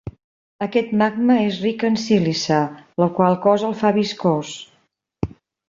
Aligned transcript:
Aquest 0.65 0.95
magma 1.01 1.35
és 1.49 1.59
ric 1.65 1.85
en 1.91 1.99
sílice, 2.05 2.59
la 3.05 3.11
qual 3.21 3.39
cosa 3.47 3.71
el 3.71 3.79
fa 3.85 3.95
viscós. 4.01 4.59